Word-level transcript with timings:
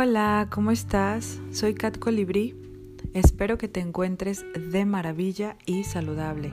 Hola, 0.00 0.46
¿cómo 0.48 0.70
estás? 0.70 1.40
Soy 1.50 1.74
Kat 1.74 1.98
Colibrí. 1.98 2.54
Espero 3.14 3.58
que 3.58 3.66
te 3.66 3.80
encuentres 3.80 4.44
de 4.70 4.84
maravilla 4.84 5.56
y 5.66 5.82
saludable. 5.82 6.52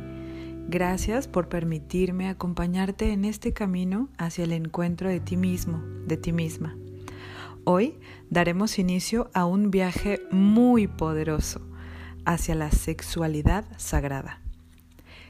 Gracias 0.67 1.27
por 1.27 1.47
permitirme 1.47 2.27
acompañarte 2.27 3.11
en 3.11 3.23
este 3.23 3.53
camino 3.53 4.09
hacia 4.17 4.45
el 4.45 4.51
encuentro 4.51 5.09
de 5.09 5.19
ti 5.19 5.37
mismo, 5.37 5.77
de 6.07 6.17
ti 6.17 6.33
misma. 6.33 6.75
Hoy 7.65 7.99
daremos 8.31 8.79
inicio 8.79 9.29
a 9.35 9.45
un 9.45 9.69
viaje 9.69 10.23
muy 10.31 10.87
poderoso 10.87 11.61
hacia 12.25 12.55
la 12.55 12.71
sexualidad 12.71 13.65
sagrada. 13.77 14.41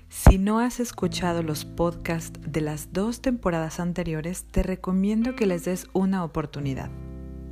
Si 0.08 0.38
no 0.38 0.60
has 0.60 0.80
escuchado 0.80 1.44
los 1.44 1.66
podcasts 1.66 2.40
de 2.48 2.62
las 2.62 2.94
dos 2.94 3.20
temporadas 3.22 3.82
anteriores, 3.82 4.46
te 4.46 4.64
recomiendo 4.64 5.36
que 5.36 5.48
les 5.48 5.66
des 5.66 5.90
una 5.92 6.24
oportunidad. 6.24 6.90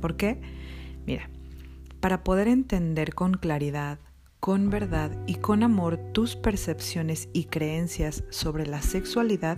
¿Por 0.04 0.18
qué? 0.18 0.38
Mira, 1.06 1.30
para 2.00 2.24
poder 2.24 2.46
entender 2.46 3.14
con 3.14 3.32
claridad, 3.32 3.98
con 4.38 4.68
verdad 4.68 5.10
y 5.26 5.36
con 5.36 5.62
amor 5.62 5.96
tus 6.12 6.36
percepciones 6.36 7.30
y 7.32 7.44
creencias 7.44 8.22
sobre 8.28 8.66
la 8.66 8.82
sexualidad, 8.82 9.56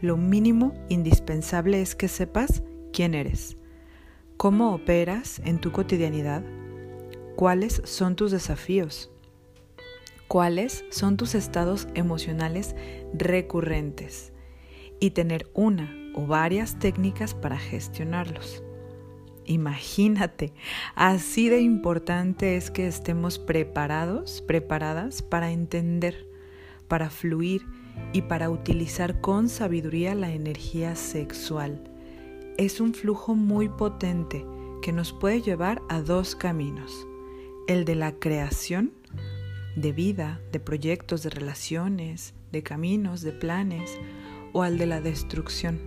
lo 0.00 0.16
mínimo 0.16 0.72
indispensable 0.88 1.82
es 1.82 1.94
que 1.94 2.08
sepas 2.08 2.62
quién 2.94 3.12
eres 3.14 3.58
¿Cómo 4.38 4.74
operas 4.74 5.42
en 5.44 5.60
tu 5.60 5.70
cotidianidad? 5.70 6.42
¿Cuáles 7.36 7.82
son 7.84 8.16
tus 8.16 8.30
desafíos? 8.30 9.10
¿Cuáles 10.28 10.86
son 10.88 11.18
tus 11.18 11.34
estados 11.34 11.88
emocionales 11.94 12.74
recurrentes? 13.12 14.32
Y 14.98 15.10
tener 15.10 15.50
una 15.52 15.94
o 16.14 16.26
varias 16.26 16.78
técnicas 16.78 17.34
para 17.34 17.58
gestionarlos. 17.58 18.63
Imagínate, 19.46 20.52
así 20.94 21.48
de 21.48 21.60
importante 21.60 22.56
es 22.56 22.70
que 22.70 22.86
estemos 22.86 23.38
preparados, 23.38 24.42
preparadas 24.46 25.22
para 25.22 25.50
entender, 25.50 26.26
para 26.88 27.10
fluir 27.10 27.66
y 28.12 28.22
para 28.22 28.50
utilizar 28.50 29.20
con 29.20 29.48
sabiduría 29.48 30.14
la 30.14 30.32
energía 30.32 30.96
sexual 30.96 31.90
es 32.56 32.80
un 32.80 32.94
flujo 32.94 33.34
muy 33.34 33.68
potente 33.68 34.46
que 34.82 34.92
nos 34.92 35.12
puede 35.12 35.42
llevar 35.42 35.82
a 35.88 36.00
dos 36.00 36.36
caminos. 36.36 37.06
El 37.66 37.84
de 37.84 37.94
la 37.94 38.12
creación 38.12 38.92
de 39.76 39.92
vida, 39.92 40.40
de 40.52 40.60
proyectos, 40.60 41.22
de 41.22 41.30
relaciones, 41.30 42.34
de 42.52 42.62
caminos, 42.62 43.22
de 43.22 43.32
planes, 43.32 43.98
o 44.52 44.62
al 44.62 44.78
de 44.78 44.86
la 44.86 45.00
destrucción. 45.00 45.80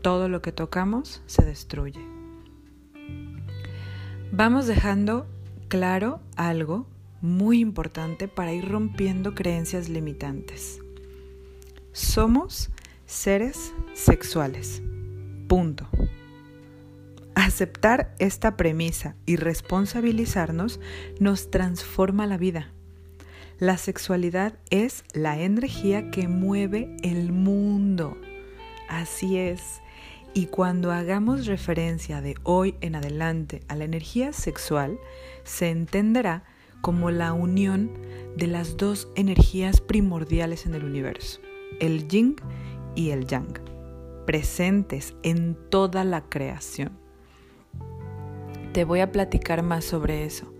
Todo 0.00 0.30
lo 0.30 0.40
que 0.40 0.52
tocamos 0.52 1.22
se 1.26 1.44
destruye. 1.44 2.09
Vamos 4.32 4.66
dejando 4.66 5.26
claro 5.68 6.20
algo 6.36 6.86
muy 7.20 7.60
importante 7.60 8.28
para 8.28 8.52
ir 8.52 8.68
rompiendo 8.68 9.34
creencias 9.34 9.88
limitantes. 9.88 10.80
Somos 11.92 12.70
seres 13.06 13.72
sexuales. 13.92 14.82
Punto. 15.48 15.88
Aceptar 17.34 18.14
esta 18.18 18.56
premisa 18.56 19.16
y 19.26 19.36
responsabilizarnos 19.36 20.80
nos 21.18 21.50
transforma 21.50 22.26
la 22.26 22.36
vida. 22.36 22.72
La 23.58 23.76
sexualidad 23.76 24.54
es 24.70 25.04
la 25.12 25.40
energía 25.40 26.10
que 26.10 26.28
mueve 26.28 26.96
el 27.02 27.32
mundo. 27.32 28.16
Así 28.88 29.36
es. 29.36 29.80
Y 30.32 30.46
cuando 30.46 30.92
hagamos 30.92 31.46
referencia 31.46 32.20
de 32.20 32.36
hoy 32.44 32.76
en 32.80 32.94
adelante 32.94 33.62
a 33.68 33.74
la 33.74 33.84
energía 33.84 34.32
sexual, 34.32 34.98
se 35.42 35.70
entenderá 35.70 36.44
como 36.80 37.10
la 37.10 37.32
unión 37.32 37.90
de 38.36 38.46
las 38.46 38.76
dos 38.76 39.08
energías 39.16 39.80
primordiales 39.80 40.66
en 40.66 40.74
el 40.74 40.84
universo, 40.84 41.40
el 41.80 42.08
yin 42.08 42.36
y 42.94 43.10
el 43.10 43.26
yang 43.26 43.70
presentes 44.30 45.16
en 45.24 45.56
toda 45.70 46.04
la 46.04 46.22
creación. 46.22 46.92
Te 48.72 48.84
voy 48.84 49.00
a 49.00 49.10
platicar 49.10 49.64
más 49.64 49.84
sobre 49.84 50.24
eso. 50.24 50.54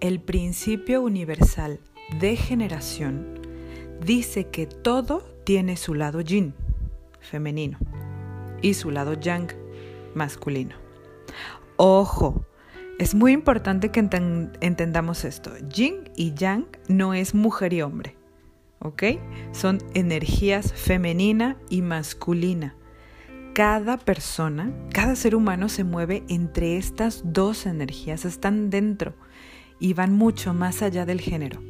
El 0.00 0.20
principio 0.20 1.00
universal 1.02 1.78
de 2.18 2.34
generación 2.34 3.40
dice 4.04 4.48
que 4.48 4.66
todo 4.66 5.22
tiene 5.44 5.76
su 5.76 5.94
lado 5.94 6.20
yin, 6.20 6.54
femenino, 7.20 7.78
y 8.62 8.74
su 8.74 8.90
lado 8.90 9.14
yang, 9.14 9.48
masculino. 10.14 10.76
Ojo, 11.76 12.46
es 12.98 13.14
muy 13.14 13.32
importante 13.32 13.90
que 13.90 14.00
entendamos 14.00 15.24
esto. 15.24 15.52
Yin 15.68 16.10
y 16.16 16.34
yang 16.34 16.66
no 16.88 17.14
es 17.14 17.34
mujer 17.34 17.72
y 17.72 17.82
hombre, 17.82 18.16
¿ok? 18.80 19.02
Son 19.52 19.78
energías 19.94 20.72
femenina 20.72 21.56
y 21.68 21.82
masculina 21.82 22.76
cada 23.56 23.96
persona, 23.96 24.70
cada 24.92 25.16
ser 25.16 25.34
humano 25.34 25.70
se 25.70 25.82
mueve 25.82 26.24
entre 26.28 26.76
estas 26.76 27.22
dos 27.24 27.64
energías, 27.64 28.26
están 28.26 28.68
dentro 28.68 29.14
y 29.80 29.94
van 29.94 30.12
mucho 30.12 30.52
más 30.52 30.82
allá 30.82 31.06
del 31.06 31.22
género. 31.22 31.62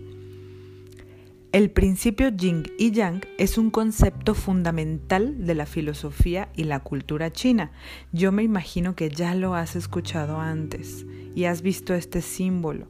El 1.57 1.71
principio 1.71 2.29
yin 2.29 2.65
y 2.79 2.91
yang 2.91 3.23
es 3.39 3.57
un 3.57 3.71
concepto 3.71 4.35
fundamental 4.35 5.47
de 5.47 5.55
la 5.55 5.65
filosofía 5.65 6.51
y 6.55 6.65
la 6.65 6.81
cultura 6.81 7.33
china. 7.33 7.71
Yo 8.13 8.31
me 8.31 8.43
imagino 8.43 8.95
que 8.95 9.09
ya 9.09 9.35
lo 9.35 9.55
has 9.55 9.75
escuchado 9.75 10.39
antes 10.39 11.07
y 11.35 11.47
has 11.47 11.63
visto 11.63 11.95
este 11.95 12.21
símbolo 12.21 12.89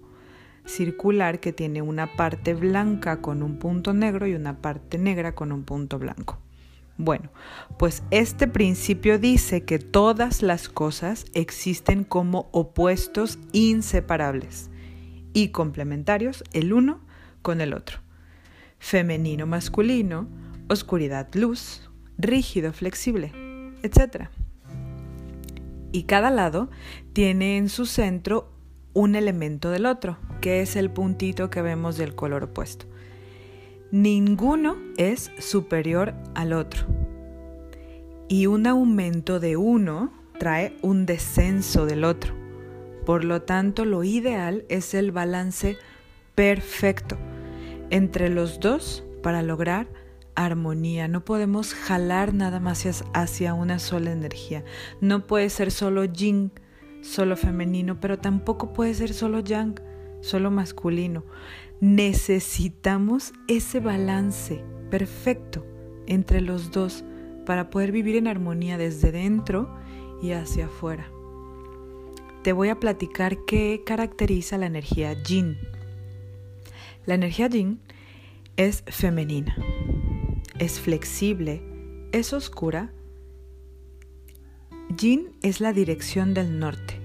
circular 0.64 1.38
que 1.38 1.52
tiene 1.52 1.80
una 1.80 2.16
parte 2.16 2.54
blanca 2.54 3.20
con 3.20 3.44
un 3.44 3.60
punto 3.60 3.94
negro 3.94 4.26
y 4.26 4.34
una 4.34 4.60
parte 4.60 4.98
negra 4.98 5.36
con 5.36 5.52
un 5.52 5.62
punto 5.62 6.00
blanco. 6.00 6.40
Bueno, 6.98 7.30
pues 7.78 8.02
este 8.10 8.48
principio 8.48 9.20
dice 9.20 9.62
que 9.62 9.78
todas 9.78 10.42
las 10.42 10.68
cosas 10.68 11.26
existen 11.34 12.02
como 12.02 12.48
opuestos 12.50 13.38
inseparables 13.52 14.70
y 15.34 15.50
complementarios 15.50 16.42
el 16.52 16.72
uno 16.72 16.98
con 17.42 17.60
el 17.60 17.72
otro. 17.72 18.05
Femenino, 18.78 19.46
masculino, 19.46 20.28
oscuridad, 20.68 21.28
luz, 21.34 21.90
rígido, 22.18 22.72
flexible, 22.72 23.32
etc. 23.82 24.28
Y 25.92 26.04
cada 26.04 26.30
lado 26.30 26.70
tiene 27.12 27.56
en 27.56 27.68
su 27.68 27.86
centro 27.86 28.52
un 28.92 29.14
elemento 29.14 29.70
del 29.70 29.86
otro, 29.86 30.18
que 30.40 30.60
es 30.60 30.76
el 30.76 30.90
puntito 30.90 31.50
que 31.50 31.62
vemos 31.62 31.96
del 31.96 32.14
color 32.14 32.44
opuesto. 32.44 32.86
Ninguno 33.90 34.76
es 34.96 35.30
superior 35.38 36.14
al 36.34 36.52
otro. 36.52 36.86
Y 38.28 38.46
un 38.46 38.66
aumento 38.66 39.38
de 39.38 39.56
uno 39.56 40.12
trae 40.38 40.76
un 40.82 41.06
descenso 41.06 41.86
del 41.86 42.04
otro. 42.04 42.34
Por 43.04 43.24
lo 43.24 43.42
tanto, 43.42 43.84
lo 43.84 44.02
ideal 44.02 44.64
es 44.68 44.94
el 44.94 45.12
balance 45.12 45.76
perfecto 46.34 47.16
entre 47.90 48.28
los 48.28 48.60
dos 48.60 49.04
para 49.22 49.42
lograr 49.42 49.88
armonía. 50.34 51.08
No 51.08 51.24
podemos 51.24 51.74
jalar 51.74 52.34
nada 52.34 52.60
más 52.60 52.86
hacia 53.14 53.54
una 53.54 53.78
sola 53.78 54.12
energía. 54.12 54.64
No 55.00 55.26
puede 55.26 55.50
ser 55.50 55.70
solo 55.70 56.04
yin, 56.04 56.52
solo 57.00 57.36
femenino, 57.36 58.00
pero 58.00 58.18
tampoco 58.18 58.72
puede 58.72 58.94
ser 58.94 59.12
solo 59.12 59.40
yang, 59.40 59.80
solo 60.20 60.50
masculino 60.50 61.24
necesitamos 61.80 63.32
ese 63.48 63.80
balance 63.80 64.64
perfecto 64.90 65.66
entre 66.06 66.40
los 66.40 66.70
dos 66.70 67.04
para 67.44 67.70
poder 67.70 67.92
vivir 67.92 68.16
en 68.16 68.28
armonía 68.28 68.78
desde 68.78 69.12
dentro 69.12 69.68
y 70.22 70.32
hacia 70.32 70.66
afuera. 70.66 71.10
Te 72.42 72.52
voy 72.52 72.68
a 72.68 72.80
platicar 72.80 73.44
qué 73.46 73.82
caracteriza 73.84 74.56
la 74.56 74.66
energía 74.66 75.12
yin. 75.22 75.58
La 77.06 77.14
energía 77.14 77.48
yin 77.48 77.80
es 78.56 78.82
femenina, 78.88 79.56
es 80.58 80.80
flexible, 80.80 81.62
es 82.10 82.32
oscura. 82.32 82.92
Yin 84.96 85.30
es 85.40 85.60
la 85.60 85.72
dirección 85.72 86.34
del 86.34 86.58
norte 86.58 87.00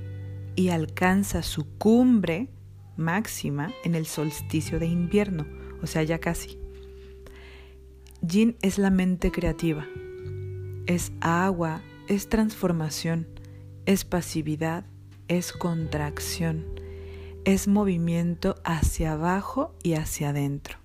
y 0.56 0.70
alcanza 0.70 1.44
su 1.44 1.66
cumbre 1.78 2.50
máxima 2.98 3.72
en 3.84 3.94
el 3.94 4.08
solsticio 4.08 4.80
de 4.80 4.88
invierno, 4.88 5.46
o 5.84 5.88
sea, 5.88 6.02
ya 6.02 6.20
casi. 6.20 6.58
Yin 8.22 8.56
es 8.64 8.80
la 8.80 8.90
mente 8.90 9.32
creativa, 9.32 9.88
es 10.88 11.12
agua, 11.22 11.84
es 12.08 12.28
transformación, 12.28 13.28
es 13.86 14.04
pasividad, 14.04 14.84
es 15.28 15.54
contracción, 15.54 16.66
es 17.46 17.68
movimiento 17.68 18.56
hacia 18.64 19.14
abajo 19.14 19.74
y 19.84 19.94
hacia 19.94 20.30
adentro. 20.30 20.78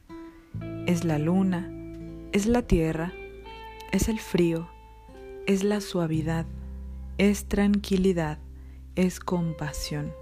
Es 0.86 1.04
la 1.04 1.18
luna, 1.18 1.70
es 2.32 2.46
la 2.46 2.62
tierra, 2.62 3.12
es 3.92 4.08
el 4.08 4.18
frío, 4.18 4.68
es 5.46 5.64
la 5.64 5.80
suavidad, 5.80 6.46
es 7.18 7.46
tranquilidad, 7.46 8.38
es 8.94 9.20
compasión. 9.20 10.12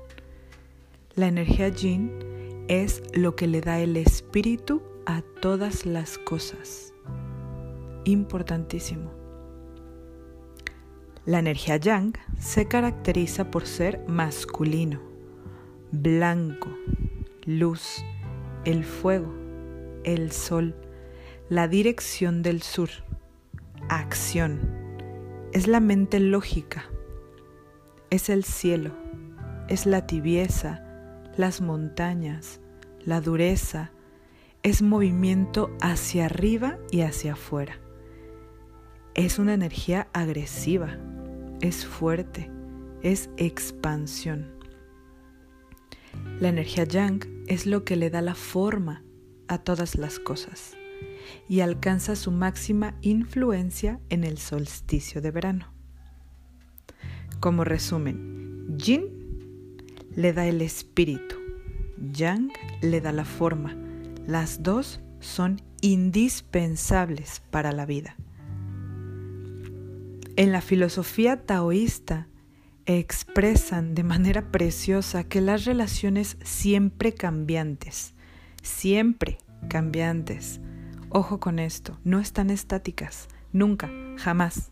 La 1.14 1.28
energía 1.28 1.69
yin 1.69 2.10
es 2.69 3.02
lo 3.12 3.36
que 3.36 3.46
le 3.46 3.60
da 3.60 3.78
el 3.78 3.96
espíritu 3.96 4.82
a 5.06 5.22
todas 5.40 5.86
las 5.86 6.19
cosas. 6.19 6.92
Importantísimo. 8.04 9.10
La 11.26 11.38
energía 11.38 11.76
yang 11.76 12.12
se 12.38 12.66
caracteriza 12.66 13.50
por 13.50 13.66
ser 13.66 14.04
masculino, 14.08 15.13
blanco, 16.02 16.70
luz, 17.44 18.05
el 18.64 18.85
fuego, 18.85 19.32
el 20.05 20.32
sol, 20.32 20.75
la 21.49 21.69
dirección 21.69 22.43
del 22.43 22.62
sur, 22.62 22.91
acción. 23.88 24.61
Es 25.52 25.69
la 25.69 25.81
mente 25.81 26.19
lógica, 26.19 26.85
es 28.11 28.29
el 28.29 28.44
cielo, 28.44 28.93
es 29.69 29.87
la 29.87 30.06
tibieza, 30.06 30.85
las 31.37 31.61
montañas, 31.61 32.61
la 33.05 33.20
dureza, 33.20 33.93
es 34.62 34.82
movimiento 34.82 35.70
hacia 35.81 36.26
arriba 36.26 36.79
y 36.91 37.02
hacia 37.02 37.35
afuera. 37.35 37.79
Es 39.14 39.38
una 39.38 39.55
energía 39.55 40.08
agresiva, 40.12 40.99
es 41.61 41.87
fuerte, 41.87 42.50
es 43.02 43.31
expansión. 43.37 44.54
La 46.40 46.49
energía 46.49 46.84
yang 46.84 47.20
es 47.46 47.66
lo 47.66 47.84
que 47.84 47.96
le 47.96 48.11
da 48.11 48.20
la 48.20 48.34
forma 48.34 49.02
a 49.49 49.58
todas 49.58 49.96
las 49.96 50.19
cosas 50.19 50.76
y 51.49 51.61
alcanza 51.61 52.16
su 52.16 52.31
máxima 52.31 52.96
influencia 53.00 54.00
en 54.08 54.25
el 54.25 54.38
solsticio 54.38 55.20
de 55.20 55.31
verano. 55.31 55.72
Como 57.40 57.64
resumen, 57.64 58.76
Yin 58.78 59.05
le 60.14 60.32
da 60.32 60.46
el 60.46 60.62
espíritu, 60.62 61.37
Yang 62.12 62.52
le 62.82 63.00
da 63.00 63.12
la 63.12 63.25
forma. 63.25 63.76
Las 64.26 64.62
dos 64.62 65.00
son 65.20 65.60
indispensables 65.81 67.43
para 67.50 67.72
la 67.72 67.87
vida. 67.87 68.17
En 70.37 70.50
la 70.50 70.60
filosofía 70.60 71.44
taoísta 71.44 72.28
expresan 72.86 73.94
de 73.94 74.04
manera 74.04 74.50
preciosa 74.50 75.25
que 75.25 75.40
las 75.40 75.64
relaciones 75.64 76.36
siempre 76.42 77.12
cambiantes, 77.14 78.14
siempre 78.62 79.38
cambiantes, 79.69 80.60
ojo 81.08 81.40
con 81.40 81.58
esto, 81.58 81.98
no 82.04 82.20
están 82.20 82.50
estáticas, 82.50 83.28
nunca, 83.52 83.90
jamás. 84.19 84.70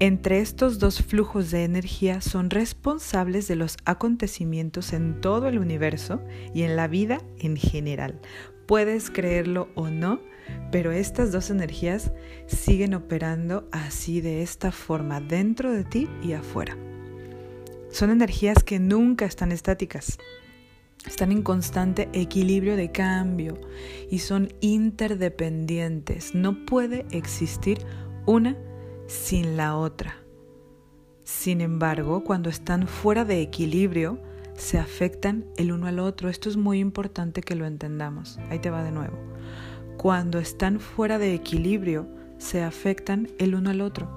Entre 0.00 0.40
estos 0.40 0.78
dos 0.78 1.02
flujos 1.02 1.50
de 1.50 1.64
energía 1.64 2.20
son 2.20 2.50
responsables 2.50 3.46
de 3.46 3.56
los 3.56 3.76
acontecimientos 3.84 4.92
en 4.92 5.20
todo 5.20 5.48
el 5.48 5.58
universo 5.58 6.20
y 6.52 6.62
en 6.62 6.74
la 6.74 6.88
vida 6.88 7.18
en 7.38 7.56
general. 7.56 8.20
Puedes 8.66 9.10
creerlo 9.10 9.68
o 9.74 9.88
no, 9.88 10.20
pero 10.70 10.92
estas 10.92 11.32
dos 11.32 11.50
energías 11.50 12.12
siguen 12.46 12.94
operando 12.94 13.68
así 13.72 14.20
de 14.20 14.42
esta 14.42 14.72
forma 14.72 15.20
dentro 15.20 15.72
de 15.72 15.84
ti 15.84 16.08
y 16.22 16.32
afuera. 16.32 16.76
Son 17.90 18.10
energías 18.10 18.64
que 18.64 18.80
nunca 18.80 19.24
están 19.24 19.52
estáticas. 19.52 20.18
Están 21.06 21.32
en 21.32 21.42
constante 21.42 22.08
equilibrio 22.12 22.76
de 22.76 22.90
cambio 22.90 23.58
y 24.10 24.20
son 24.20 24.48
interdependientes. 24.60 26.34
No 26.34 26.64
puede 26.64 27.04
existir 27.10 27.78
una 28.26 28.56
sin 29.06 29.56
la 29.56 29.76
otra. 29.76 30.16
Sin 31.24 31.60
embargo, 31.60 32.24
cuando 32.24 32.50
están 32.50 32.88
fuera 32.88 33.24
de 33.24 33.42
equilibrio, 33.42 34.18
se 34.56 34.78
afectan 34.78 35.46
el 35.56 35.72
uno 35.72 35.86
al 35.86 35.98
otro. 35.98 36.28
Esto 36.28 36.48
es 36.48 36.56
muy 36.56 36.78
importante 36.78 37.40
que 37.40 37.54
lo 37.54 37.66
entendamos. 37.66 38.38
Ahí 38.50 38.58
te 38.58 38.70
va 38.70 38.82
de 38.82 38.92
nuevo. 38.92 39.18
Cuando 39.96 40.38
están 40.38 40.80
fuera 40.80 41.18
de 41.18 41.34
equilibrio, 41.34 42.08
se 42.38 42.62
afectan 42.62 43.28
el 43.38 43.54
uno 43.54 43.70
al 43.70 43.80
otro. 43.80 44.08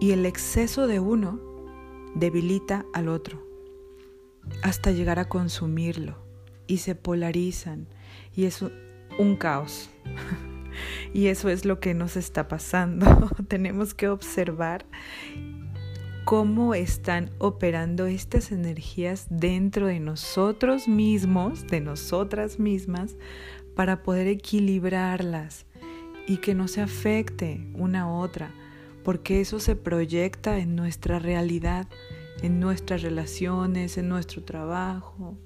Y 0.00 0.12
el 0.12 0.26
exceso 0.26 0.86
de 0.86 1.00
uno 1.00 1.40
debilita 2.14 2.84
al 2.92 3.08
otro 3.08 3.46
hasta 4.62 4.92
llegar 4.92 5.18
a 5.18 5.28
consumirlo 5.28 6.16
y 6.66 6.78
se 6.78 6.94
polarizan 6.94 7.88
y 8.34 8.44
es 8.44 8.62
un 9.18 9.36
caos. 9.36 9.90
Y 11.14 11.28
eso 11.28 11.48
es 11.48 11.64
lo 11.64 11.80
que 11.80 11.94
nos 11.94 12.18
está 12.18 12.48
pasando. 12.48 13.30
Tenemos 13.48 13.94
que 13.94 14.08
observar 14.08 14.84
cómo 16.26 16.74
están 16.74 17.30
operando 17.38 18.06
estas 18.06 18.50
energías 18.50 19.28
dentro 19.30 19.86
de 19.86 20.00
nosotros 20.00 20.88
mismos, 20.88 21.68
de 21.68 21.80
nosotras 21.80 22.58
mismas, 22.58 23.14
para 23.76 24.02
poder 24.02 24.26
equilibrarlas 24.26 25.66
y 26.26 26.38
que 26.38 26.52
no 26.56 26.66
se 26.66 26.80
afecte 26.80 27.68
una 27.74 28.00
a 28.02 28.08
otra, 28.08 28.50
porque 29.04 29.40
eso 29.40 29.60
se 29.60 29.76
proyecta 29.76 30.58
en 30.58 30.74
nuestra 30.74 31.20
realidad, 31.20 31.86
en 32.42 32.58
nuestras 32.58 33.02
relaciones, 33.02 33.96
en 33.96 34.08
nuestro 34.08 34.42
trabajo. 34.42 35.36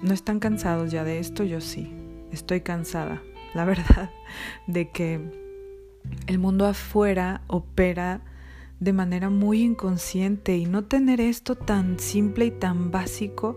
¿No 0.00 0.12
están 0.12 0.38
cansados 0.38 0.90
ya 0.90 1.02
de 1.02 1.18
esto? 1.18 1.44
Yo 1.44 1.62
sí 1.62 1.94
estoy 2.30 2.60
cansada, 2.60 3.22
la 3.54 3.64
verdad, 3.64 4.10
de 4.66 4.90
que 4.90 5.18
el 6.26 6.38
mundo 6.38 6.66
afuera 6.66 7.40
opera 7.46 8.20
de 8.80 8.92
manera 8.92 9.30
muy 9.30 9.62
inconsciente 9.62 10.56
y 10.56 10.66
no 10.66 10.84
tener 10.84 11.20
esto 11.20 11.54
tan 11.54 11.98
simple 11.98 12.46
y 12.46 12.50
tan 12.50 12.90
básico 12.90 13.56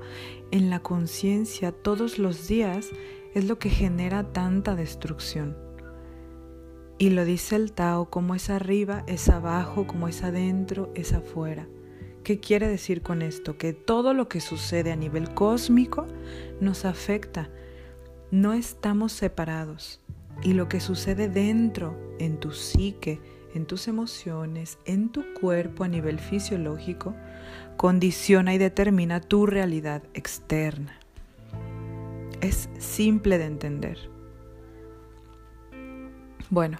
en 0.51 0.69
la 0.69 0.79
conciencia 0.79 1.71
todos 1.71 2.19
los 2.19 2.47
días 2.47 2.89
es 3.35 3.45
lo 3.45 3.59
que 3.59 3.69
genera 3.69 4.31
tanta 4.31 4.75
destrucción. 4.75 5.57
Y 6.97 7.11
lo 7.11 7.23
dice 7.23 7.55
el 7.55 7.71
Tao, 7.71 8.09
como 8.09 8.35
es 8.35 8.49
arriba, 8.49 9.03
es 9.07 9.29
abajo, 9.29 9.87
como 9.87 10.07
es 10.07 10.23
adentro, 10.23 10.91
es 10.95 11.13
afuera. 11.13 11.67
¿Qué 12.23 12.39
quiere 12.39 12.67
decir 12.67 13.01
con 13.01 13.21
esto? 13.21 13.57
Que 13.57 13.71
todo 13.73 14.13
lo 14.13 14.27
que 14.27 14.41
sucede 14.41 14.91
a 14.91 14.97
nivel 14.97 15.33
cósmico 15.33 16.07
nos 16.59 16.85
afecta 16.85 17.49
no 18.31 18.53
estamos 18.53 19.11
separados 19.11 20.01
y 20.43 20.53
lo 20.53 20.69
que 20.69 20.79
sucede 20.79 21.29
dentro, 21.29 21.97
en 22.19 22.39
tu 22.39 22.51
psique, 22.51 23.19
en 23.53 23.65
tus 23.65 23.87
emociones, 23.87 24.77
en 24.85 25.09
tu 25.09 25.33
cuerpo 25.33 25.83
a 25.83 25.87
nivel 25.87 26.19
fisiológico, 26.19 27.15
condiciona 27.77 28.53
y 28.53 28.57
determina 28.57 29.21
tu 29.21 29.45
realidad 29.45 30.03
externa. 30.13 30.99
Es 32.41 32.69
simple 32.77 33.37
de 33.37 33.45
entender. 33.45 33.97
Bueno, 36.49 36.79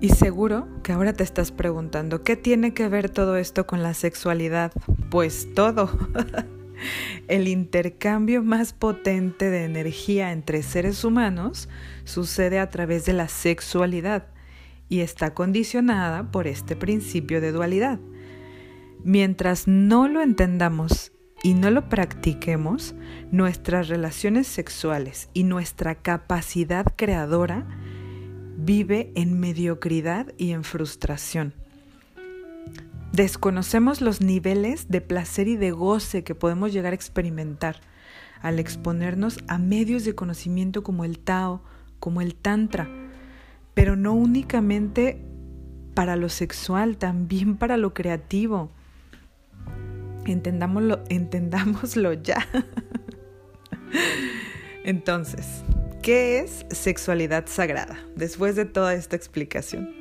y 0.00 0.08
seguro 0.08 0.66
que 0.82 0.92
ahora 0.92 1.12
te 1.12 1.22
estás 1.22 1.52
preguntando, 1.52 2.24
¿qué 2.24 2.36
tiene 2.36 2.74
que 2.74 2.88
ver 2.88 3.08
todo 3.08 3.36
esto 3.36 3.66
con 3.66 3.82
la 3.82 3.94
sexualidad? 3.94 4.72
Pues 5.10 5.54
todo. 5.54 5.90
El 7.28 7.46
intercambio 7.46 8.42
más 8.42 8.72
potente 8.72 9.50
de 9.50 9.64
energía 9.64 10.32
entre 10.32 10.64
seres 10.64 11.04
humanos 11.04 11.68
sucede 12.04 12.58
a 12.58 12.70
través 12.70 13.04
de 13.04 13.12
la 13.12 13.28
sexualidad 13.28 14.31
y 14.92 15.00
está 15.00 15.32
condicionada 15.32 16.30
por 16.30 16.46
este 16.46 16.76
principio 16.76 17.40
de 17.40 17.50
dualidad. 17.50 17.98
Mientras 19.02 19.66
no 19.66 20.06
lo 20.06 20.20
entendamos 20.20 21.12
y 21.42 21.54
no 21.54 21.70
lo 21.70 21.88
practiquemos, 21.88 22.94
nuestras 23.30 23.88
relaciones 23.88 24.46
sexuales 24.46 25.30
y 25.32 25.44
nuestra 25.44 25.94
capacidad 25.94 26.84
creadora 26.94 27.66
vive 28.58 29.12
en 29.14 29.40
mediocridad 29.40 30.26
y 30.36 30.50
en 30.50 30.62
frustración. 30.62 31.54
Desconocemos 33.12 34.02
los 34.02 34.20
niveles 34.20 34.90
de 34.90 35.00
placer 35.00 35.48
y 35.48 35.56
de 35.56 35.70
goce 35.70 36.22
que 36.22 36.34
podemos 36.34 36.70
llegar 36.70 36.92
a 36.92 36.96
experimentar 36.96 37.80
al 38.42 38.58
exponernos 38.58 39.38
a 39.48 39.56
medios 39.56 40.04
de 40.04 40.14
conocimiento 40.14 40.82
como 40.82 41.06
el 41.06 41.18
Tao, 41.18 41.62
como 41.98 42.20
el 42.20 42.34
Tantra, 42.34 42.90
pero 43.74 43.96
no 43.96 44.12
únicamente 44.14 45.20
para 45.94 46.16
lo 46.16 46.28
sexual, 46.28 46.96
también 46.96 47.56
para 47.56 47.76
lo 47.76 47.94
creativo. 47.94 48.70
Entendámoslo, 50.26 51.02
entendámoslo 51.08 52.12
ya. 52.14 52.46
Entonces, 54.84 55.62
¿qué 56.02 56.40
es 56.40 56.66
sexualidad 56.70 57.46
sagrada? 57.46 57.98
Después 58.16 58.56
de 58.56 58.64
toda 58.64 58.94
esta 58.94 59.16
explicación, 59.16 59.94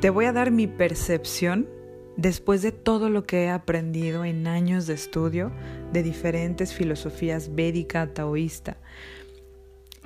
te 0.00 0.10
voy 0.10 0.24
a 0.24 0.32
dar 0.32 0.50
mi 0.50 0.66
percepción 0.66 1.68
Después 2.16 2.62
de 2.62 2.72
todo 2.72 3.10
lo 3.10 3.26
que 3.26 3.44
he 3.44 3.50
aprendido 3.50 4.24
en 4.24 4.46
años 4.46 4.86
de 4.86 4.94
estudio 4.94 5.52
de 5.92 6.02
diferentes 6.02 6.72
filosofías 6.72 7.54
védica, 7.54 8.14
taoísta, 8.14 8.78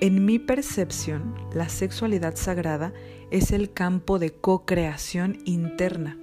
en 0.00 0.25
mi 0.25 0.38
percepción, 0.38 1.35
la 1.52 1.69
sexualidad 1.69 2.35
sagrada 2.37 2.92
es 3.30 3.52
el 3.52 3.73
campo 3.73 4.19
de 4.19 4.30
co-creación 4.33 5.38
interna 5.45 6.19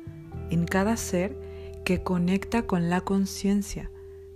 en 0.50 0.66
cada 0.66 0.98
ser 0.98 1.38
que 1.86 2.04
conecta 2.04 2.64
con 2.64 2.90
la 2.90 3.02
conciencia, 3.02 3.92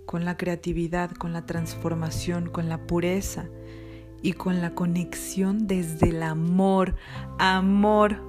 con 0.06 0.24
la 0.24 0.36
creatividad, 0.36 1.10
con 1.10 1.32
la 1.32 1.44
transformación, 1.44 2.48
con 2.48 2.68
la 2.68 2.86
pureza 2.86 3.48
y 4.22 4.34
con 4.34 4.60
la 4.60 4.74
conexión 4.74 5.66
desde 5.66 6.10
el 6.10 6.22
amor. 6.22 6.94
Amor. 7.38 8.22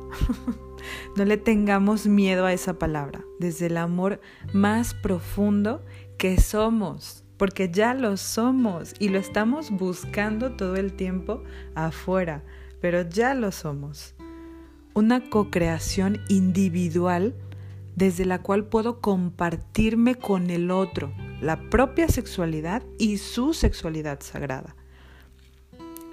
no 1.16 1.26
le 1.26 1.38
tengamos 1.38 2.08
miedo 2.08 2.46
a 2.46 2.54
esa 2.54 2.80
palabra, 2.80 3.24
desde 3.40 3.68
el 3.68 3.78
amor 3.78 4.20
más 4.52 4.94
profundo 4.94 5.84
que 6.18 6.40
somos, 6.42 7.23
porque 7.44 7.70
ya 7.70 7.94
lo 7.94 8.16
somos 8.16 8.94
y 9.00 9.10
lo 9.10 9.20
estamos 9.20 9.70
buscando 9.70 10.54
todo 10.54 10.78
el 10.78 10.94
tiempo 10.94 11.44
afuera, 11.76 12.42
pero 12.80 13.02
ya 13.02 13.34
lo 13.34 13.52
somos. 13.52 14.16
Una 14.94 15.30
co-creación 15.30 16.22
individual 16.30 17.36
desde 17.98 18.24
la 18.24 18.42
cual 18.42 18.64
puedo 18.64 19.02
compartirme 19.02 20.16
con 20.16 20.52
el 20.52 20.72
otro, 20.72 21.12
la 21.42 21.70
propia 21.70 22.08
sexualidad 22.08 22.82
y 22.98 23.18
su 23.18 23.54
sexualidad 23.54 24.22
sagrada. 24.22 24.78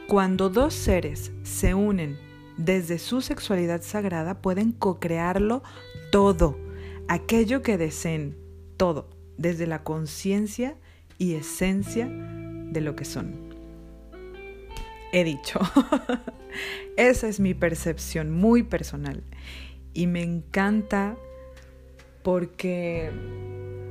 Cuando 0.09 0.49
dos 0.49 0.75
seres 0.75 1.31
se 1.45 1.75
unen 1.75 2.19
desde 2.57 2.99
su 2.99 3.21
sexualidad 3.21 3.83
sagrada, 3.83 4.43
pueden 4.43 4.73
co-crearlo 4.73 5.63
todo, 6.11 6.59
aquello 7.07 7.63
que 7.63 7.79
deseen, 7.79 8.37
todo, 8.77 9.11
desde 9.39 9.69
la 9.69 9.85
conciencia 9.85 10.77
y 11.21 11.35
esencia 11.35 12.09
de 12.09 12.81
lo 12.81 12.97
que 12.97 13.05
son. 13.05 13.55
He 15.13 15.23
dicho, 15.23 15.61
esa 16.97 17.29
es 17.29 17.39
mi 17.39 17.53
percepción 17.53 18.31
muy 18.33 18.63
personal 18.63 19.23
y 19.93 20.07
me 20.07 20.23
encanta 20.23 21.17
porque 22.23 23.11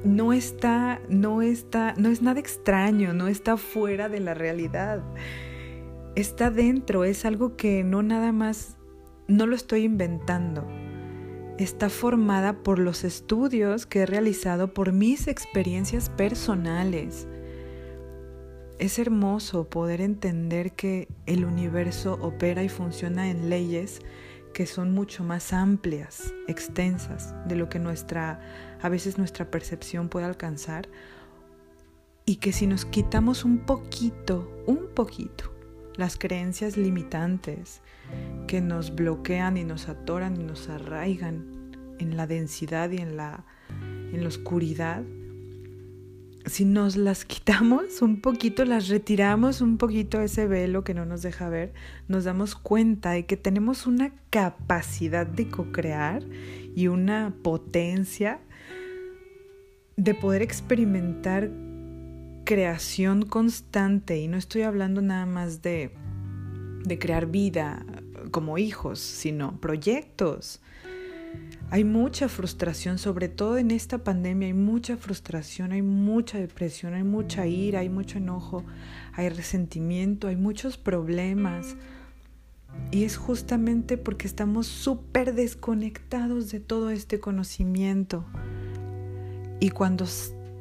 no 0.03 0.33
está, 0.33 0.99
no 1.07 1.43
está, 1.43 1.93
no 1.97 2.09
es 2.09 2.23
nada 2.23 2.39
extraño, 2.39 3.13
no 3.13 3.27
está 3.27 3.57
fuera 3.57 4.09
de 4.09 4.21
la 4.21 4.33
realidad. 4.33 5.03
Está 6.15 6.49
dentro, 6.49 7.03
es 7.03 7.25
algo 7.25 7.57
que 7.57 7.83
no 7.83 8.01
nada 8.01 8.31
más, 8.31 8.75
no 9.27 9.45
lo 9.45 9.55
estoy 9.55 9.83
inventando. 9.83 10.67
Está 11.59 11.89
formada 11.89 12.63
por 12.63 12.79
los 12.79 13.03
estudios 13.03 13.85
que 13.85 13.99
he 13.99 14.05
realizado, 14.05 14.73
por 14.73 14.93
mis 14.93 15.27
experiencias 15.27 16.09
personales. 16.09 17.27
Es 18.79 18.97
hermoso 18.97 19.69
poder 19.69 19.99
entender 19.99 20.71
que 20.71 21.09
el 21.25 21.43
universo 21.43 22.17
opera 22.21 22.63
y 22.63 22.69
funciona 22.69 23.29
en 23.29 23.49
leyes 23.49 23.99
que 24.53 24.65
son 24.65 24.93
mucho 24.93 25.25
más 25.25 25.51
amplias, 25.51 26.33
extensas 26.47 27.35
de 27.45 27.57
lo 27.57 27.67
que 27.67 27.77
nuestra 27.77 28.39
a 28.81 28.87
veces 28.87 29.17
nuestra 29.17 29.51
percepción 29.51 30.07
puede 30.07 30.27
alcanzar 30.27 30.87
y 32.25 32.37
que 32.37 32.53
si 32.53 32.67
nos 32.67 32.85
quitamos 32.85 33.43
un 33.43 33.65
poquito, 33.65 34.49
un 34.65 34.87
poquito 34.95 35.58
las 35.99 36.17
creencias 36.17 36.77
limitantes 36.77 37.81
que 38.47 38.61
nos 38.61 38.95
bloquean 38.95 39.57
y 39.57 39.63
nos 39.63 39.89
atoran 39.89 40.39
y 40.39 40.43
nos 40.43 40.69
arraigan 40.69 41.75
en 41.99 42.17
la 42.17 42.25
densidad 42.25 42.89
y 42.89 42.97
en 42.97 43.17
la 43.17 43.45
en 44.13 44.21
la 44.21 44.27
oscuridad, 44.27 45.03
si 46.45 46.65
nos 46.65 46.95
las 46.95 47.25
quitamos 47.25 48.01
un 48.01 48.21
poquito, 48.21 48.65
las 48.65 48.87
retiramos 48.87 49.61
un 49.61 49.77
poquito 49.77 50.21
ese 50.21 50.47
velo 50.47 50.83
que 50.83 50.93
no 50.93 51.05
nos 51.05 51.21
deja 51.21 51.49
ver, 51.49 51.73
nos 52.07 52.23
damos 52.23 52.55
cuenta 52.55 53.11
de 53.11 53.25
que 53.25 53.37
tenemos 53.37 53.85
una 53.85 54.11
capacidad 54.29 55.27
de 55.27 55.47
co-crear 55.49 56.23
y 56.75 56.87
una 56.87 57.33
potencia 57.43 58.39
de 59.95 60.13
poder 60.15 60.41
experimentar 60.41 61.51
creación 62.49 63.27
constante. 63.27 64.17
Y 64.17 64.27
no 64.27 64.35
estoy 64.35 64.63
hablando 64.63 65.03
nada 65.03 65.27
más 65.27 65.61
de, 65.61 65.91
de 66.83 66.97
crear 66.97 67.27
vida 67.27 67.85
como 68.31 68.57
hijos, 68.57 68.97
sino 68.97 69.61
proyectos 69.61 70.59
hay 71.69 71.83
mucha 71.83 72.27
frustración, 72.27 72.97
sobre 72.97 73.29
todo 73.29 73.59
en 73.59 73.69
esta 73.69 73.99
pandemia, 73.99 74.47
hay 74.47 74.55
mucha 74.55 74.97
frustración, 74.97 75.71
hay 75.71 75.83
mucha 75.83 76.39
depresión, 76.39 76.95
hay 76.95 77.03
mucha 77.03 77.45
ira, 77.45 77.81
hay 77.81 77.89
mucho 77.89 78.17
enojo, 78.17 78.63
hay 79.13 79.29
resentimiento, 79.29 80.27
hay 80.27 80.35
muchos 80.35 80.77
problemas. 80.77 81.75
Y 82.89 83.03
es 83.03 83.17
justamente 83.17 83.97
porque 83.97 84.25
estamos 84.25 84.65
súper 84.65 85.35
desconectados 85.35 86.49
de 86.49 86.59
todo 86.59 86.89
este 86.89 87.19
conocimiento. 87.19 88.25
Y 89.59 89.69
cuando 89.69 90.07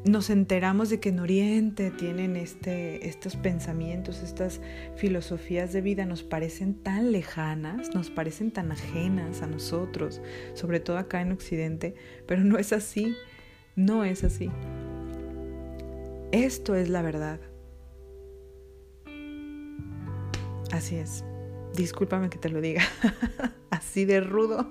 nos 0.04 0.30
enteramos 0.30 0.90
de 0.90 1.00
que 1.00 1.08
en 1.08 1.18
Oriente 1.18 1.90
tienen 1.90 2.36
este, 2.36 3.08
estos 3.08 3.36
pensamientos, 3.36 4.22
estas 4.22 4.60
filosofías 4.96 5.72
de 5.72 5.80
vida, 5.80 6.06
nos 6.06 6.22
parecen 6.22 6.74
tan 6.74 7.12
lejanas, 7.12 7.94
nos 7.94 8.10
parecen 8.10 8.50
tan 8.50 8.72
ajenas 8.72 9.42
a 9.42 9.46
nosotros, 9.46 10.20
sobre 10.54 10.80
todo 10.80 10.98
acá 10.98 11.20
en 11.20 11.32
Occidente, 11.32 11.94
pero 12.26 12.44
no 12.44 12.58
es 12.58 12.72
así, 12.72 13.14
no 13.76 14.04
es 14.04 14.24
así. 14.24 14.50
Esto 16.32 16.74
es 16.74 16.88
la 16.88 17.02
verdad. 17.02 17.40
Así 20.70 20.96
es. 20.96 21.24
Discúlpame 21.74 22.28
que 22.28 22.38
te 22.38 22.48
lo 22.48 22.60
diga 22.60 22.82
así 23.70 24.04
de 24.04 24.20
rudo, 24.20 24.70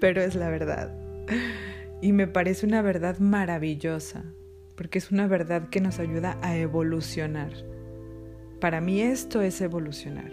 pero 0.00 0.20
es 0.22 0.34
la 0.34 0.48
verdad. 0.48 0.94
Y 2.00 2.12
me 2.12 2.26
parece 2.26 2.66
una 2.66 2.82
verdad 2.82 3.18
maravillosa, 3.18 4.24
porque 4.76 4.98
es 4.98 5.10
una 5.10 5.26
verdad 5.26 5.68
que 5.68 5.80
nos 5.80 5.98
ayuda 5.98 6.38
a 6.42 6.56
evolucionar. 6.56 7.52
Para 8.60 8.80
mí 8.80 9.00
esto 9.00 9.42
es 9.42 9.60
evolucionar. 9.60 10.32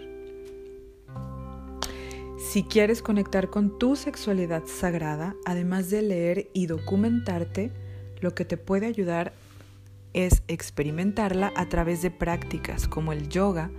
Si 2.38 2.64
quieres 2.64 3.02
conectar 3.02 3.50
con 3.50 3.78
tu 3.78 3.96
sexualidad 3.96 4.64
sagrada, 4.66 5.36
además 5.46 5.90
de 5.90 6.02
leer 6.02 6.50
y 6.52 6.66
documentarte, 6.66 7.70
lo 8.20 8.34
que 8.34 8.44
te 8.44 8.56
puede 8.56 8.86
ayudar 8.86 9.32
es 10.12 10.42
experimentarla 10.48 11.52
a 11.56 11.68
través 11.68 12.02
de 12.02 12.10
prácticas 12.10 12.88
como 12.88 13.12
el 13.12 13.28
yoga, 13.28 13.70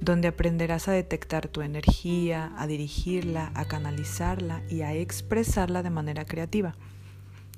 donde 0.00 0.28
aprenderás 0.28 0.88
a 0.88 0.92
detectar 0.92 1.48
tu 1.48 1.62
energía, 1.62 2.52
a 2.56 2.66
dirigirla, 2.66 3.52
a 3.54 3.66
canalizarla 3.66 4.62
y 4.68 4.82
a 4.82 4.94
expresarla 4.94 5.82
de 5.82 5.90
manera 5.90 6.24
creativa 6.24 6.74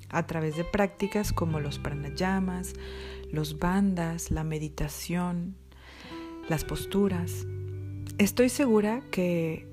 a 0.09 0.27
través 0.27 0.57
de 0.57 0.65
prácticas 0.65 1.33
como 1.33 1.61
los 1.61 1.79
pranayamas, 1.79 2.75
los 3.31 3.59
bandas, 3.59 4.31
la 4.31 4.45
meditación, 4.45 5.57
las 6.49 6.65
posturas. 6.65 7.47
Estoy 8.19 8.49
segura 8.49 9.03
que 9.11 9.67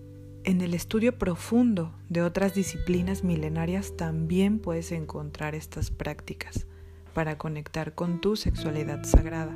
en 0.43 0.61
el 0.61 0.73
estudio 0.73 1.17
profundo 1.17 1.93
de 2.09 2.23
otras 2.23 2.55
disciplinas 2.55 3.23
milenarias 3.23 3.95
también 3.95 4.59
puedes 4.59 4.91
encontrar 4.91 5.53
estas 5.53 5.91
prácticas 5.91 6.65
para 7.13 7.38
conectar 7.38 7.93
con 7.93 8.21
tu 8.21 8.35
sexualidad 8.35 9.03
sagrada. 9.03 9.55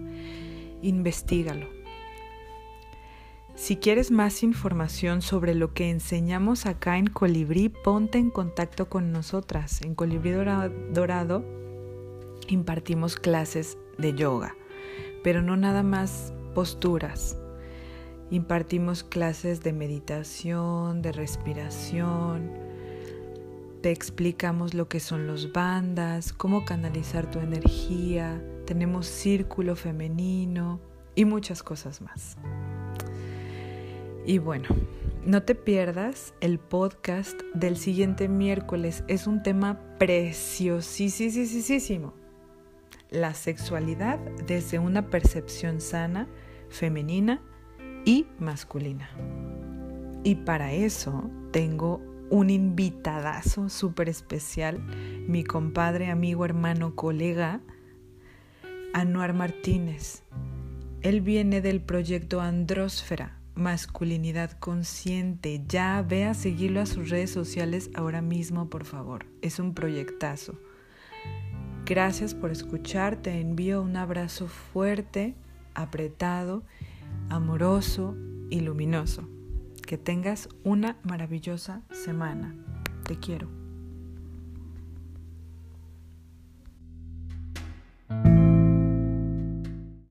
Investígalo. 0.82 1.85
Si 3.66 3.78
quieres 3.78 4.12
más 4.12 4.44
información 4.44 5.24
sobre 5.24 5.56
lo 5.56 5.74
que 5.74 5.90
enseñamos 5.90 6.68
acá 6.68 7.00
en 7.00 7.08
Colibrí, 7.08 7.70
ponte 7.70 8.20
en 8.20 8.30
contacto 8.30 8.90
con 8.90 9.12
nosotras. 9.12 9.82
En 9.82 9.96
Colibrí 9.96 10.34
Dorado 10.94 11.44
impartimos 12.48 13.16
clases 13.16 13.80
de 13.98 14.14
yoga, 14.14 14.56
pero 15.24 15.42
no 15.42 15.58
nada 15.58 15.82
más 15.82 16.32
posturas. 16.54 17.40
Impartimos 18.30 19.04
clases 19.04 19.64
de 19.64 19.74
meditación, 19.74 21.02
de 21.02 21.12
respiración. 21.12 22.52
Te 23.82 23.90
explicamos 23.90 24.76
lo 24.76 24.88
que 24.88 25.00
son 25.00 25.26
los 25.26 25.54
bandas, 25.54 26.34
cómo 26.34 26.66
canalizar 26.66 27.32
tu 27.32 27.40
energía. 27.40 28.40
Tenemos 28.68 29.08
círculo 29.08 29.76
femenino 29.76 30.80
y 31.16 31.26
muchas 31.26 31.64
cosas 31.64 32.00
más. 32.04 32.38
Y 34.26 34.40
bueno, 34.40 34.70
no 35.24 35.44
te 35.44 35.54
pierdas 35.54 36.34
el 36.42 36.58
podcast 36.58 37.40
del 37.54 37.78
siguiente 37.78 38.28
miércoles. 38.28 39.04
Es 39.08 39.28
un 39.28 39.44
tema 39.44 39.80
preciosísimo. 40.00 42.16
La 43.12 43.36
sexualidad 43.36 44.18
desde 44.48 44.80
una 44.80 45.12
percepción 45.12 45.80
sana, 45.80 46.28
femenina 46.70 47.40
y 48.04 48.26
masculina. 48.40 49.12
Y 50.24 50.36
para 50.36 50.74
eso 50.74 51.30
tengo 51.52 52.02
un 52.32 52.50
invitadazo 52.50 53.70
súper 53.70 54.10
especial, 54.10 54.80
mi 55.28 55.44
compadre, 55.44 56.10
amigo, 56.10 56.46
hermano, 56.46 56.96
colega, 56.96 57.62
Anuar 58.94 59.34
Martínez. 59.34 60.24
Él 61.02 61.22
viene 61.22 61.62
del 61.62 61.82
proyecto 61.82 62.42
Andrósfera, 62.42 63.40
masculinidad 63.56 64.52
consciente. 64.60 65.64
Ya 65.68 66.02
ve 66.02 66.26
a 66.26 66.34
seguirlo 66.34 66.82
a 66.82 66.86
sus 66.86 67.10
redes 67.10 67.32
sociales 67.32 67.90
ahora 67.96 68.22
mismo, 68.22 68.70
por 68.70 68.86
favor. 68.86 69.26
Es 69.42 69.60
un 69.60 69.74
proyectazo. 69.74 70.60
Gracias 71.86 72.34
por 72.34 72.52
escuchar, 72.52 73.16
te 73.16 73.40
envío 73.40 73.82
un 73.82 73.96
abrazo 73.96 74.48
fuerte, 74.48 75.36
apretado, 75.76 76.64
amoroso 77.30 78.16
y 78.50 78.62
luminoso. 78.62 79.30
Que 79.86 79.98
tengas 79.98 80.50
una 80.64 80.98
maravillosa 81.04 81.84
semana. 81.92 82.56
Te 83.04 83.20
quiero. 83.20 83.65